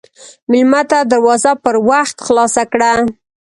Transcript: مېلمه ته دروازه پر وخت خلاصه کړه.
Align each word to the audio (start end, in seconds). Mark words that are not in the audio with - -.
مېلمه 0.51 0.81
ته 0.89 0.99
دروازه 1.11 1.51
پر 1.63 1.75
وخت 1.89 2.17
خلاصه 2.25 2.63
کړه. 2.71 2.91